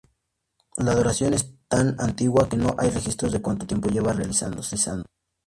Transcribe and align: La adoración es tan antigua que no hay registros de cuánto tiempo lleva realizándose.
La 0.77 0.93
adoración 0.93 1.35
es 1.35 1.53
tan 1.67 1.95
antigua 2.01 2.49
que 2.49 2.57
no 2.57 2.75
hay 2.79 2.89
registros 2.89 3.31
de 3.31 3.39
cuánto 3.43 3.67
tiempo 3.67 3.87
lleva 3.89 4.13
realizándose. 4.13 4.75